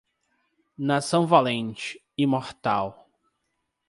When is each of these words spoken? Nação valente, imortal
Nação 0.79 1.27
valente, 1.27 2.01
imortal 2.17 3.07